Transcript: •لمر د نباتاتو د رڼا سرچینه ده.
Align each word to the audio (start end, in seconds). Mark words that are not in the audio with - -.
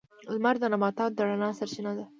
•لمر 0.33 0.55
د 0.59 0.63
نباتاتو 0.73 1.15
د 1.17 1.19
رڼا 1.27 1.49
سرچینه 1.59 1.91
ده. 1.97 2.05